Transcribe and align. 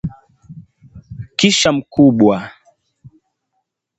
kisha 1.37 1.71
mkubwa 1.73 2.51